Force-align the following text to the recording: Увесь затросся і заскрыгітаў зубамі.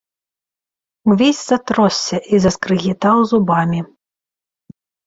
Увесь 1.09 1.43
затросся 1.51 2.17
і 2.33 2.43
заскрыгітаў 2.47 3.17
зубамі. 3.35 3.89